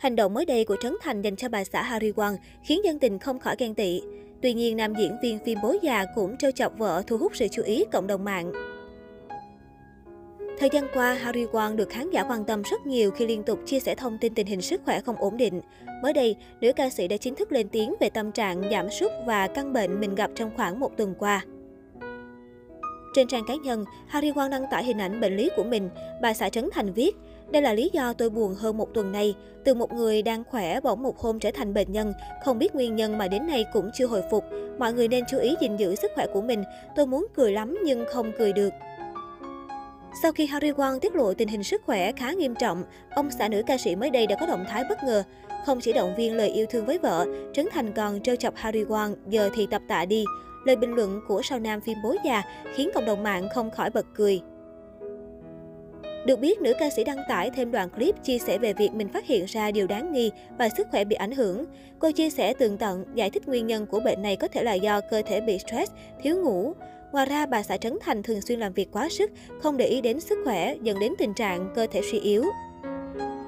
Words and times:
Hành 0.00 0.16
động 0.16 0.34
mới 0.34 0.44
đây 0.44 0.64
của 0.64 0.76
Trấn 0.80 0.96
Thành 1.00 1.22
dành 1.22 1.36
cho 1.36 1.48
bà 1.48 1.64
xã 1.64 1.82
Harry 1.82 2.10
Won 2.10 2.36
khiến 2.62 2.84
dân 2.84 2.98
tình 2.98 3.18
không 3.18 3.38
khỏi 3.38 3.56
ghen 3.58 3.74
tị. 3.74 4.02
Tuy 4.42 4.54
nhiên, 4.54 4.76
nam 4.76 4.94
diễn 4.94 5.16
viên 5.22 5.38
phim 5.44 5.58
Bố 5.62 5.74
già 5.82 6.04
cũng 6.14 6.36
trêu 6.38 6.50
chọc 6.50 6.78
vợ 6.78 7.02
thu 7.06 7.16
hút 7.16 7.36
sự 7.36 7.48
chú 7.48 7.62
ý 7.62 7.84
cộng 7.92 8.06
đồng 8.06 8.24
mạng. 8.24 8.52
Thời 10.58 10.68
gian 10.72 10.84
qua, 10.94 11.14
Harry 11.14 11.44
Won 11.44 11.76
được 11.76 11.88
khán 11.88 12.10
giả 12.10 12.24
quan 12.24 12.44
tâm 12.44 12.62
rất 12.62 12.86
nhiều 12.86 13.10
khi 13.10 13.26
liên 13.26 13.42
tục 13.42 13.58
chia 13.66 13.80
sẻ 13.80 13.94
thông 13.94 14.18
tin 14.18 14.34
tình 14.34 14.46
hình 14.46 14.60
sức 14.60 14.80
khỏe 14.84 15.00
không 15.00 15.16
ổn 15.16 15.36
định. 15.36 15.60
Mới 16.02 16.12
đây, 16.12 16.36
nữ 16.60 16.72
ca 16.72 16.90
sĩ 16.90 17.08
đã 17.08 17.16
chính 17.16 17.34
thức 17.34 17.52
lên 17.52 17.68
tiếng 17.68 17.94
về 18.00 18.10
tâm 18.10 18.32
trạng 18.32 18.70
giảm 18.70 18.90
sút 18.90 19.10
và 19.26 19.48
căn 19.48 19.72
bệnh 19.72 20.00
mình 20.00 20.14
gặp 20.14 20.30
trong 20.34 20.50
khoảng 20.56 20.80
một 20.80 20.96
tuần 20.96 21.14
qua. 21.18 21.44
Trên 23.14 23.28
trang 23.28 23.44
cá 23.48 23.54
nhân, 23.54 23.84
Harry 24.06 24.30
Won 24.30 24.50
đăng 24.50 24.64
tải 24.70 24.84
hình 24.84 24.98
ảnh 24.98 25.20
bệnh 25.20 25.36
lý 25.36 25.50
của 25.56 25.64
mình. 25.64 25.90
Bà 26.22 26.34
xã 26.34 26.48
Trấn 26.48 26.68
Thành 26.72 26.92
viết, 26.92 27.16
đây 27.50 27.62
là 27.62 27.72
lý 27.72 27.90
do 27.92 28.12
tôi 28.12 28.30
buồn 28.30 28.54
hơn 28.54 28.76
một 28.76 28.94
tuần 28.94 29.12
nay. 29.12 29.34
Từ 29.64 29.74
một 29.74 29.92
người 29.92 30.22
đang 30.22 30.44
khỏe 30.44 30.80
bỗng 30.80 31.02
một 31.02 31.18
hôm 31.18 31.38
trở 31.38 31.50
thành 31.54 31.74
bệnh 31.74 31.92
nhân, 31.92 32.12
không 32.44 32.58
biết 32.58 32.74
nguyên 32.74 32.96
nhân 32.96 33.18
mà 33.18 33.28
đến 33.28 33.46
nay 33.46 33.64
cũng 33.72 33.90
chưa 33.94 34.06
hồi 34.06 34.22
phục. 34.30 34.44
Mọi 34.78 34.92
người 34.92 35.08
nên 35.08 35.24
chú 35.28 35.38
ý 35.38 35.54
gìn 35.60 35.76
giữ 35.76 35.94
sức 35.94 36.10
khỏe 36.14 36.26
của 36.26 36.40
mình. 36.40 36.64
Tôi 36.96 37.06
muốn 37.06 37.26
cười 37.34 37.52
lắm 37.52 37.78
nhưng 37.84 38.04
không 38.12 38.32
cười 38.38 38.52
được. 38.52 38.70
Sau 40.22 40.32
khi 40.32 40.46
Harry 40.46 40.70
Won 40.70 40.98
tiết 40.98 41.16
lộ 41.16 41.34
tình 41.34 41.48
hình 41.48 41.64
sức 41.64 41.82
khỏe 41.86 42.12
khá 42.12 42.32
nghiêm 42.32 42.54
trọng, 42.54 42.84
ông 43.10 43.30
xã 43.30 43.48
nữ 43.48 43.62
ca 43.66 43.78
sĩ 43.78 43.96
mới 43.96 44.10
đây 44.10 44.26
đã 44.26 44.36
có 44.40 44.46
động 44.46 44.64
thái 44.68 44.84
bất 44.88 45.04
ngờ. 45.04 45.22
Không 45.66 45.80
chỉ 45.80 45.92
động 45.92 46.14
viên 46.16 46.36
lời 46.36 46.48
yêu 46.48 46.66
thương 46.70 46.86
với 46.86 46.98
vợ, 46.98 47.26
Trấn 47.54 47.68
Thành 47.72 47.92
còn 47.92 48.20
trêu 48.20 48.36
chọc 48.36 48.54
Harry 48.56 48.84
Won, 48.84 49.14
giờ 49.28 49.50
thì 49.54 49.66
tập 49.70 49.82
tạ 49.88 50.04
đi. 50.04 50.24
Lời 50.64 50.76
bình 50.76 50.94
luận 50.94 51.20
của 51.28 51.42
sao 51.42 51.58
nam 51.58 51.80
phim 51.80 51.98
bố 52.04 52.14
già 52.24 52.42
khiến 52.74 52.90
cộng 52.94 53.04
đồng 53.04 53.22
mạng 53.22 53.48
không 53.54 53.70
khỏi 53.70 53.90
bật 53.90 54.06
cười. 54.14 54.40
Được 56.26 56.40
biết, 56.40 56.60
nữ 56.60 56.72
ca 56.78 56.90
sĩ 56.90 57.04
đăng 57.04 57.18
tải 57.28 57.50
thêm 57.50 57.70
đoạn 57.70 57.90
clip 57.90 58.14
chia 58.24 58.38
sẻ 58.38 58.58
về 58.58 58.72
việc 58.72 58.92
mình 58.92 59.08
phát 59.08 59.26
hiện 59.26 59.44
ra 59.44 59.70
điều 59.70 59.86
đáng 59.86 60.12
nghi 60.12 60.30
và 60.58 60.68
sức 60.68 60.86
khỏe 60.90 61.04
bị 61.04 61.16
ảnh 61.16 61.32
hưởng. 61.32 61.64
Cô 61.98 62.10
chia 62.10 62.30
sẻ 62.30 62.54
tường 62.54 62.78
tận, 62.78 63.04
giải 63.14 63.30
thích 63.30 63.48
nguyên 63.48 63.66
nhân 63.66 63.86
của 63.86 64.00
bệnh 64.00 64.22
này 64.22 64.36
có 64.36 64.48
thể 64.48 64.62
là 64.62 64.74
do 64.74 65.00
cơ 65.00 65.22
thể 65.26 65.40
bị 65.40 65.58
stress, 65.58 65.92
thiếu 66.22 66.36
ngủ. 66.36 66.72
Ngoài 67.12 67.26
ra, 67.26 67.46
bà 67.46 67.62
xã 67.62 67.76
Trấn 67.76 67.98
Thành 68.00 68.22
thường 68.22 68.40
xuyên 68.40 68.60
làm 68.60 68.72
việc 68.72 68.88
quá 68.92 69.08
sức, 69.10 69.30
không 69.62 69.76
để 69.76 69.86
ý 69.86 70.00
đến 70.00 70.20
sức 70.20 70.38
khỏe, 70.44 70.74
dẫn 70.82 70.98
đến 70.98 71.12
tình 71.18 71.34
trạng 71.34 71.72
cơ 71.74 71.86
thể 71.92 72.00
suy 72.10 72.20
yếu. 72.20 72.44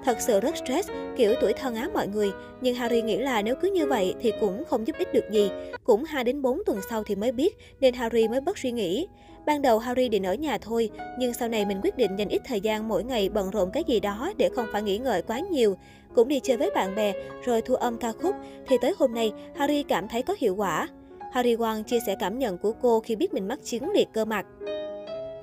Thật 0.04 0.20
sự 0.20 0.40
rất 0.40 0.56
stress, 0.56 0.90
kiểu 1.16 1.34
tuổi 1.40 1.52
thân 1.52 1.74
á 1.74 1.88
mọi 1.94 2.08
người. 2.08 2.30
Nhưng 2.60 2.74
Harry 2.74 3.02
nghĩ 3.02 3.18
là 3.18 3.42
nếu 3.42 3.54
cứ 3.62 3.70
như 3.70 3.86
vậy 3.86 4.14
thì 4.20 4.32
cũng 4.40 4.64
không 4.64 4.86
giúp 4.86 4.96
ích 4.98 5.12
được 5.12 5.30
gì. 5.30 5.50
Cũng 5.84 6.04
2 6.04 6.24
đến 6.24 6.42
4 6.42 6.58
tuần 6.66 6.78
sau 6.90 7.04
thì 7.04 7.14
mới 7.14 7.32
biết, 7.32 7.56
nên 7.80 7.94
Harry 7.94 8.28
mới 8.28 8.40
bất 8.40 8.58
suy 8.58 8.72
nghĩ. 8.72 9.06
Ban 9.46 9.62
đầu 9.62 9.78
Harry 9.78 10.08
định 10.08 10.26
ở 10.26 10.34
nhà 10.34 10.58
thôi, 10.58 10.90
nhưng 11.18 11.34
sau 11.34 11.48
này 11.48 11.64
mình 11.64 11.80
quyết 11.82 11.96
định 11.96 12.16
dành 12.16 12.28
ít 12.28 12.42
thời 12.44 12.60
gian 12.60 12.88
mỗi 12.88 13.04
ngày 13.04 13.28
bận 13.28 13.50
rộn 13.50 13.70
cái 13.72 13.84
gì 13.86 14.00
đó 14.00 14.32
để 14.36 14.48
không 14.48 14.66
phải 14.72 14.82
nghĩ 14.82 14.98
ngợi 14.98 15.22
quá 15.22 15.40
nhiều. 15.40 15.76
Cũng 16.14 16.28
đi 16.28 16.40
chơi 16.40 16.56
với 16.56 16.70
bạn 16.74 16.94
bè, 16.94 17.12
rồi 17.44 17.62
thu 17.62 17.74
âm 17.74 17.98
ca 17.98 18.12
khúc, 18.12 18.34
thì 18.68 18.76
tới 18.82 18.94
hôm 18.98 19.14
nay 19.14 19.32
Harry 19.56 19.82
cảm 19.82 20.08
thấy 20.08 20.22
có 20.22 20.34
hiệu 20.38 20.54
quả. 20.56 20.88
Harry 21.32 21.56
Wong 21.56 21.82
chia 21.82 21.98
sẻ 22.06 22.16
cảm 22.20 22.38
nhận 22.38 22.58
của 22.58 22.72
cô 22.82 23.00
khi 23.00 23.16
biết 23.16 23.34
mình 23.34 23.48
mắc 23.48 23.58
chứng 23.64 23.90
liệt 23.90 24.08
cơ 24.12 24.24
mặt. 24.24 24.46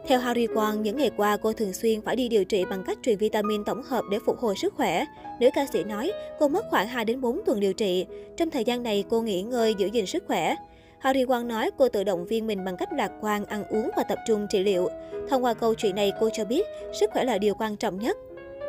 Theo 0.09 0.19
Harry 0.19 0.47
Quang, 0.47 0.83
những 0.83 0.97
ngày 0.97 1.11
qua 1.17 1.37
cô 1.37 1.53
thường 1.53 1.73
xuyên 1.73 2.01
phải 2.01 2.15
đi 2.15 2.29
điều 2.29 2.45
trị 2.45 2.65
bằng 2.69 2.83
cách 2.83 2.97
truyền 3.03 3.17
vitamin 3.17 3.63
tổng 3.63 3.83
hợp 3.83 4.03
để 4.11 4.19
phục 4.25 4.39
hồi 4.39 4.55
sức 4.61 4.73
khỏe. 4.73 5.05
Nữ 5.39 5.49
ca 5.53 5.65
sĩ 5.73 5.83
nói 5.83 6.11
cô 6.39 6.47
mất 6.47 6.65
khoảng 6.69 6.87
2 6.87 7.05
đến 7.05 7.21
4 7.21 7.41
tuần 7.45 7.59
điều 7.59 7.73
trị. 7.73 8.05
Trong 8.37 8.49
thời 8.49 8.63
gian 8.63 8.83
này 8.83 9.03
cô 9.09 9.21
nghỉ 9.21 9.41
ngơi 9.41 9.75
giữ 9.77 9.87
gìn 9.87 10.05
sức 10.05 10.23
khỏe. 10.27 10.55
Harry 10.99 11.25
Quang 11.25 11.47
nói 11.47 11.71
cô 11.77 11.89
tự 11.89 12.03
động 12.03 12.25
viên 12.25 12.47
mình 12.47 12.65
bằng 12.65 12.77
cách 12.77 12.93
lạc 12.93 13.11
quan, 13.21 13.45
ăn 13.45 13.63
uống 13.69 13.89
và 13.97 14.03
tập 14.03 14.17
trung 14.27 14.47
trị 14.49 14.63
liệu. 14.63 14.89
Thông 15.29 15.43
qua 15.43 15.53
câu 15.53 15.73
chuyện 15.73 15.95
này, 15.95 16.11
cô 16.19 16.29
cho 16.33 16.45
biết 16.45 16.65
sức 16.99 17.09
khỏe 17.13 17.23
là 17.23 17.37
điều 17.37 17.53
quan 17.53 17.75
trọng 17.75 17.99
nhất. 17.99 18.17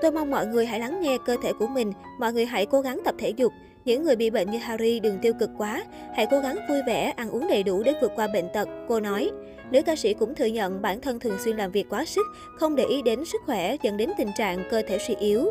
Tôi 0.03 0.11
mong 0.11 0.31
mọi 0.31 0.47
người 0.47 0.67
hãy 0.67 0.81
lắng 0.81 1.01
nghe 1.01 1.19
cơ 1.27 1.37
thể 1.43 1.53
của 1.59 1.67
mình, 1.67 1.93
mọi 2.19 2.33
người 2.33 2.47
hãy 2.47 2.67
cố 2.67 2.81
gắng 2.81 3.01
tập 3.05 3.15
thể 3.19 3.31
dục. 3.31 3.53
Những 3.85 4.03
người 4.03 4.17
bị 4.17 4.31
bệnh 4.31 4.51
như 4.51 4.59
Harry 4.59 5.01
đừng 5.01 5.19
tiêu 5.19 5.33
cực 5.41 5.51
quá, 5.59 5.85
hãy 6.15 6.27
cố 6.31 6.41
gắng 6.41 6.57
vui 6.69 6.79
vẻ, 6.87 7.13
ăn 7.17 7.31
uống 7.31 7.49
đầy 7.49 7.63
đủ 7.63 7.83
để 7.83 7.93
vượt 8.01 8.13
qua 8.17 8.29
bệnh 8.33 8.49
tật, 8.53 8.69
cô 8.89 9.01
nói. 9.01 9.31
Nữ 9.71 9.83
ca 9.83 9.97
sĩ 9.97 10.15
cũng 10.15 10.35
thừa 10.35 10.45
nhận 10.47 10.83
bản 10.83 11.01
thân 11.01 11.21
thường 11.21 11.39
xuyên 11.39 11.57
làm 11.57 11.73
việc 11.73 11.87
quá 11.91 12.05
sức, 12.05 12.27
không 12.59 12.77
để 12.77 12.85
ý 12.85 13.03
đến 13.03 13.25
sức 13.25 13.41
khỏe 13.47 13.77
dẫn 13.83 13.97
đến 13.97 14.11
tình 14.19 14.31
trạng 14.39 14.65
cơ 14.71 14.83
thể 14.89 14.99
suy 14.99 15.15
yếu. 15.15 15.51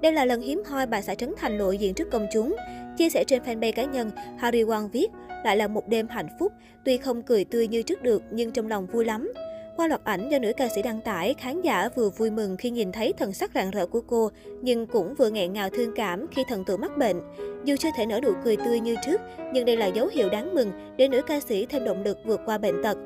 Đây 0.00 0.12
là 0.12 0.24
lần 0.24 0.40
hiếm 0.40 0.62
hoi 0.66 0.86
bà 0.86 1.02
xã 1.02 1.14
Trấn 1.14 1.34
Thành 1.36 1.58
lộ 1.58 1.72
diện 1.72 1.94
trước 1.94 2.10
công 2.10 2.26
chúng. 2.32 2.56
Chia 2.98 3.08
sẻ 3.08 3.24
trên 3.24 3.42
fanpage 3.42 3.72
cá 3.72 3.84
nhân, 3.84 4.10
Harry 4.38 4.62
Won 4.62 4.88
viết, 4.88 5.08
lại 5.44 5.56
là 5.56 5.68
một 5.68 5.88
đêm 5.88 6.08
hạnh 6.08 6.28
phúc, 6.38 6.52
tuy 6.84 6.96
không 6.96 7.22
cười 7.22 7.44
tươi 7.44 7.68
như 7.68 7.82
trước 7.82 8.02
được 8.02 8.22
nhưng 8.30 8.50
trong 8.50 8.68
lòng 8.68 8.86
vui 8.86 9.04
lắm. 9.04 9.32
Qua 9.78 9.88
loạt 9.88 10.04
ảnh 10.04 10.28
do 10.28 10.38
nữ 10.38 10.52
ca 10.56 10.68
sĩ 10.68 10.82
đăng 10.82 11.00
tải, 11.00 11.34
khán 11.38 11.60
giả 11.60 11.88
vừa 11.94 12.10
vui 12.10 12.30
mừng 12.30 12.56
khi 12.56 12.70
nhìn 12.70 12.92
thấy 12.92 13.12
thần 13.12 13.32
sắc 13.32 13.50
rạng 13.54 13.70
rỡ 13.70 13.86
của 13.86 14.00
cô, 14.00 14.30
nhưng 14.62 14.86
cũng 14.86 15.14
vừa 15.14 15.30
nghẹn 15.30 15.52
ngào 15.52 15.70
thương 15.70 15.94
cảm 15.96 16.26
khi 16.30 16.44
thần 16.48 16.64
tượng 16.64 16.80
mắc 16.80 16.96
bệnh. 16.98 17.20
Dù 17.64 17.76
chưa 17.78 17.88
thể 17.96 18.06
nở 18.06 18.20
nụ 18.22 18.32
cười 18.44 18.56
tươi 18.56 18.80
như 18.80 18.96
trước, 19.06 19.20
nhưng 19.52 19.64
đây 19.64 19.76
là 19.76 19.86
dấu 19.86 20.06
hiệu 20.06 20.28
đáng 20.28 20.54
mừng 20.54 20.72
để 20.96 21.08
nữ 21.08 21.22
ca 21.22 21.40
sĩ 21.40 21.66
thêm 21.66 21.84
động 21.84 22.04
lực 22.04 22.18
vượt 22.24 22.40
qua 22.46 22.58
bệnh 22.58 22.82
tật. 22.82 22.98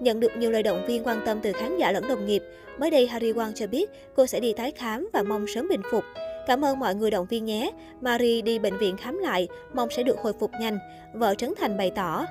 Nhận 0.00 0.20
được 0.20 0.36
nhiều 0.36 0.50
lời 0.50 0.62
động 0.62 0.86
viên 0.86 1.04
quan 1.04 1.22
tâm 1.26 1.38
từ 1.42 1.52
khán 1.52 1.78
giả 1.78 1.92
lẫn 1.92 2.08
đồng 2.08 2.26
nghiệp, 2.26 2.42
mới 2.78 2.90
đây 2.90 3.06
Harry 3.06 3.32
Won 3.32 3.52
cho 3.54 3.66
biết 3.66 3.90
cô 4.16 4.26
sẽ 4.26 4.40
đi 4.40 4.52
tái 4.52 4.72
khám 4.72 5.08
và 5.12 5.22
mong 5.22 5.46
sớm 5.54 5.68
bình 5.68 5.82
phục. 5.90 6.04
Cảm 6.46 6.64
ơn 6.64 6.78
mọi 6.78 6.94
người 6.94 7.10
động 7.10 7.26
viên 7.30 7.44
nhé. 7.44 7.70
Marie 8.00 8.42
đi 8.42 8.58
bệnh 8.58 8.78
viện 8.78 8.96
khám 8.96 9.18
lại, 9.18 9.48
mong 9.74 9.88
sẽ 9.90 10.02
được 10.02 10.18
hồi 10.18 10.32
phục 10.40 10.50
nhanh. 10.60 10.78
Vợ 11.14 11.34
Trấn 11.34 11.52
Thành 11.58 11.76
bày 11.76 11.92
tỏ. 11.94 12.26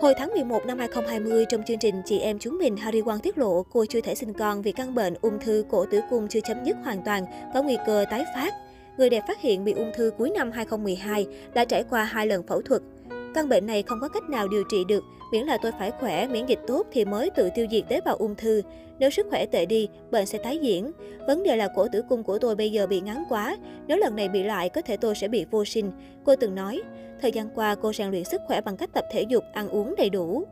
Hồi 0.00 0.14
tháng 0.18 0.30
11 0.30 0.66
năm 0.66 0.78
2020, 0.78 1.44
trong 1.48 1.62
chương 1.62 1.78
trình 1.78 2.02
Chị 2.04 2.18
em 2.18 2.38
chúng 2.38 2.58
mình, 2.58 2.76
Harry 2.76 3.00
Won 3.00 3.18
tiết 3.18 3.38
lộ 3.38 3.62
cô 3.62 3.84
chưa 3.88 4.00
thể 4.00 4.14
sinh 4.14 4.32
con 4.32 4.62
vì 4.62 4.72
căn 4.72 4.94
bệnh 4.94 5.14
ung 5.20 5.38
thư 5.40 5.64
cổ 5.70 5.86
tử 5.90 6.00
cung 6.10 6.28
chưa 6.28 6.40
chấm 6.40 6.64
dứt 6.64 6.76
hoàn 6.84 7.02
toàn, 7.04 7.24
có 7.54 7.62
nguy 7.62 7.76
cơ 7.86 8.04
tái 8.10 8.24
phát. 8.34 8.54
Người 8.98 9.10
đẹp 9.10 9.24
phát 9.28 9.40
hiện 9.40 9.64
bị 9.64 9.72
ung 9.72 9.92
thư 9.96 10.10
cuối 10.18 10.30
năm 10.30 10.52
2012, 10.52 11.26
đã 11.54 11.64
trải 11.64 11.84
qua 11.90 12.04
hai 12.04 12.26
lần 12.26 12.46
phẫu 12.46 12.62
thuật. 12.62 12.82
Căn 13.34 13.48
bệnh 13.48 13.66
này 13.66 13.82
không 13.82 14.00
có 14.00 14.08
cách 14.08 14.30
nào 14.30 14.48
điều 14.48 14.64
trị 14.70 14.84
được, 14.88 15.04
miễn 15.32 15.46
là 15.46 15.58
tôi 15.62 15.72
phải 15.78 15.90
khỏe, 15.90 16.28
miễn 16.28 16.46
dịch 16.46 16.60
tốt 16.66 16.86
thì 16.92 17.04
mới 17.04 17.30
tự 17.30 17.50
tiêu 17.54 17.66
diệt 17.70 17.84
tế 17.88 18.00
bào 18.00 18.16
ung 18.16 18.34
thư. 18.34 18.62
Nếu 18.98 19.10
sức 19.10 19.26
khỏe 19.30 19.46
tệ 19.46 19.66
đi, 19.66 19.88
bệnh 20.10 20.26
sẽ 20.26 20.38
tái 20.38 20.58
diễn. 20.58 20.92
Vấn 21.26 21.42
đề 21.42 21.56
là 21.56 21.68
cổ 21.74 21.88
tử 21.92 22.02
cung 22.08 22.22
của 22.22 22.38
tôi 22.38 22.56
bây 22.56 22.72
giờ 22.72 22.86
bị 22.86 23.00
ngắn 23.00 23.24
quá, 23.28 23.56
nếu 23.86 23.98
lần 23.98 24.16
này 24.16 24.28
bị 24.28 24.42
lại 24.42 24.68
có 24.68 24.80
thể 24.80 24.96
tôi 24.96 25.14
sẽ 25.14 25.28
bị 25.28 25.46
vô 25.50 25.64
sinh. 25.64 25.92
Cô 26.24 26.36
từng 26.36 26.54
nói, 26.54 26.82
thời 27.20 27.32
gian 27.32 27.48
qua 27.54 27.74
cô 27.74 27.92
rèn 27.92 28.10
luyện 28.10 28.24
sức 28.24 28.40
khỏe 28.46 28.60
bằng 28.60 28.76
cách 28.76 28.90
tập 28.92 29.04
thể 29.12 29.22
dục, 29.22 29.44
ăn 29.52 29.68
uống 29.68 29.94
đầy 29.96 30.10
đủ. 30.10 30.44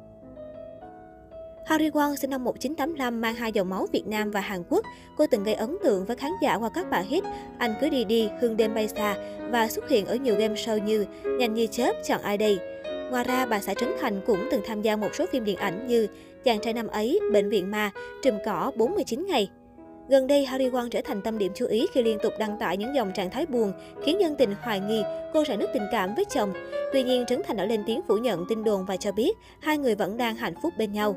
Harry 1.67 1.91
Won 1.91 2.17
sinh 2.17 2.31
năm 2.31 2.45
1985 2.45 3.21
mang 3.21 3.35
hai 3.35 3.53
dòng 3.53 3.71
máu 3.71 3.87
Việt 3.93 4.07
Nam 4.07 4.31
và 4.31 4.41
Hàn 4.41 4.63
Quốc. 4.69 4.85
Cô 5.17 5.27
từng 5.31 5.45
gây 5.45 5.55
ấn 5.55 5.77
tượng 5.85 6.05
với 6.05 6.17
khán 6.17 6.31
giả 6.43 6.55
qua 6.55 6.71
các 6.75 6.91
bản 6.91 7.07
hit 7.07 7.25
Anh 7.59 7.75
cứ 7.81 7.89
đi 7.89 8.05
đi, 8.05 8.29
Hương 8.41 8.57
đêm 8.57 8.75
bay 8.75 8.89
xa 8.89 9.17
và 9.51 9.69
xuất 9.69 9.89
hiện 9.89 10.07
ở 10.07 10.15
nhiều 10.15 10.35
game 10.39 10.55
show 10.55 10.85
như 10.85 11.07
Nhanh 11.39 11.55
như 11.55 11.67
chớp, 11.67 11.93
Chọn 12.05 12.23
ai 12.23 12.39
đây. 12.39 12.72
Ngoài 13.13 13.25
ra, 13.25 13.47
bà 13.47 13.61
xã 13.61 13.75
Trấn 13.75 13.89
Thành 14.01 14.21
cũng 14.27 14.49
từng 14.51 14.63
tham 14.67 14.83
gia 14.83 14.97
một 14.97 15.15
số 15.15 15.27
phim 15.33 15.45
điện 15.45 15.57
ảnh 15.57 15.87
như 15.87 16.07
Chàng 16.45 16.61
trai 16.61 16.73
năm 16.73 16.87
ấy, 16.87 17.21
Bệnh 17.33 17.49
viện 17.49 17.71
ma, 17.71 17.91
Trùm 18.23 18.35
cỏ 18.45 18.73
49 18.77 19.27
ngày. 19.27 19.51
Gần 20.09 20.27
đây, 20.27 20.45
Harry 20.45 20.69
Won 20.69 20.89
trở 20.89 21.01
thành 21.05 21.23
tâm 21.23 21.39
điểm 21.39 21.53
chú 21.55 21.67
ý 21.67 21.87
khi 21.93 22.03
liên 22.03 22.19
tục 22.23 22.33
đăng 22.39 22.59
tải 22.59 22.77
những 22.77 22.95
dòng 22.95 23.13
trạng 23.15 23.31
thái 23.31 23.47
buồn, 23.47 23.73
khiến 24.05 24.21
dân 24.21 24.35
tình 24.37 24.55
hoài 24.61 24.81
nghi 24.81 25.03
cô 25.35 25.45
rạn 25.45 25.59
nứt 25.59 25.71
tình 25.75 25.87
cảm 25.93 26.15
với 26.15 26.25
chồng. 26.25 26.53
Tuy 26.93 27.03
nhiên, 27.03 27.25
Trấn 27.27 27.43
Thành 27.47 27.57
đã 27.57 27.65
lên 27.65 27.83
tiếng 27.87 28.01
phủ 28.09 28.17
nhận 28.17 28.45
tin 28.49 28.65
đồn 28.65 28.85
và 28.85 28.97
cho 28.97 29.13
biết 29.13 29.33
hai 29.61 29.79
người 29.79 29.95
vẫn 29.95 30.17
đang 30.17 30.37
hạnh 30.37 30.55
phúc 30.63 30.73
bên 30.79 30.93
nhau. 30.93 31.17